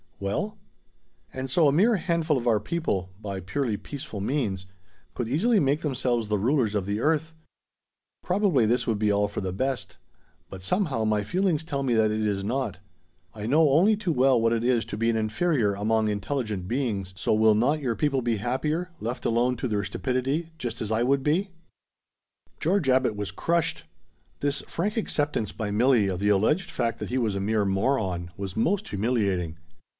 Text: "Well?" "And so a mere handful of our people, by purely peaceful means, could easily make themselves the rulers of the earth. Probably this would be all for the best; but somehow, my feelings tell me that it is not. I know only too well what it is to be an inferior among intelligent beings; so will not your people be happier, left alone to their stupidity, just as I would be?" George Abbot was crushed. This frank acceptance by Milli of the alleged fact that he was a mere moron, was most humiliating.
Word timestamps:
"Well?" 0.19 0.57
"And 1.31 1.47
so 1.49 1.67
a 1.67 1.71
mere 1.73 1.95
handful 1.95 2.37
of 2.37 2.47
our 2.47 2.59
people, 2.59 3.09
by 3.19 3.39
purely 3.39 3.77
peaceful 3.77 4.19
means, 4.21 4.65
could 5.13 5.27
easily 5.27 5.59
make 5.59 5.81
themselves 5.81 6.27
the 6.27 6.37
rulers 6.39 6.73
of 6.75 6.85
the 6.85 6.99
earth. 6.99 7.33
Probably 8.23 8.65
this 8.67 8.85
would 8.87 8.97
be 8.99 9.11
all 9.11 9.27
for 9.27 9.41
the 9.41 9.53
best; 9.53 9.97
but 10.49 10.61
somehow, 10.63 11.03
my 11.05 11.21
feelings 11.23 11.63
tell 11.63 11.81
me 11.83 11.93
that 11.95 12.11
it 12.11 12.21
is 12.25 12.43
not. 12.43 12.79
I 13.33 13.45
know 13.47 13.69
only 13.69 13.95
too 13.95 14.11
well 14.11 14.39
what 14.39 14.53
it 14.53 14.63
is 14.63 14.85
to 14.85 14.97
be 14.97 15.09
an 15.09 15.15
inferior 15.15 15.73
among 15.73 16.07
intelligent 16.07 16.67
beings; 16.67 17.13
so 17.15 17.33
will 17.33 17.55
not 17.55 17.79
your 17.79 17.95
people 17.95 18.21
be 18.23 18.37
happier, 18.37 18.89
left 18.99 19.25
alone 19.25 19.55
to 19.57 19.67
their 19.67 19.83
stupidity, 19.83 20.49
just 20.59 20.81
as 20.81 20.91
I 20.91 21.03
would 21.03 21.23
be?" 21.23 21.49
George 22.59 22.89
Abbot 22.89 23.15
was 23.15 23.31
crushed. 23.31 23.85
This 24.39 24.61
frank 24.67 24.97
acceptance 24.97 25.51
by 25.51 25.69
Milli 25.69 26.07
of 26.11 26.19
the 26.19 26.29
alleged 26.29 26.69
fact 26.71 26.99
that 26.99 27.09
he 27.09 27.17
was 27.17 27.35
a 27.35 27.39
mere 27.39 27.65
moron, 27.65 28.31
was 28.37 28.57
most 28.57 28.89
humiliating. 28.89 29.57